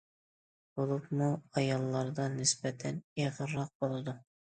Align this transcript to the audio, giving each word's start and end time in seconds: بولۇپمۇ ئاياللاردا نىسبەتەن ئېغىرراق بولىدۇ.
بولۇپمۇ 0.77 1.27
ئاياللاردا 1.59 2.25
نىسبەتەن 2.37 2.97
ئېغىرراق 3.21 3.71
بولىدۇ. 3.85 4.17